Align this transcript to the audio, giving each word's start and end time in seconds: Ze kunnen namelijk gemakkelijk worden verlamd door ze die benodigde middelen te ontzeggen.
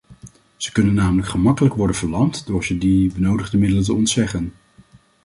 Ze 0.57 0.71
kunnen 0.71 0.93
namelijk 0.93 1.27
gemakkelijk 1.27 1.73
worden 1.75 1.95
verlamd 1.95 2.45
door 2.47 2.63
ze 2.65 2.77
die 2.77 3.13
benodigde 3.13 3.57
middelen 3.57 3.83
te 3.83 3.93
ontzeggen. 3.93 4.53